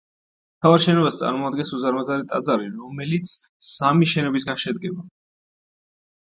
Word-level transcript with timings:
მთავარ 0.59 0.79
შენობას 0.85 1.19
წარმოადგენს 1.19 1.73
უზარმაზარი 1.79 2.25
ტაძარი, 2.31 2.71
რომელიც 2.79 3.35
სამი 3.73 4.09
შენობისაგან 4.15 4.63
შედგება. 4.65 5.07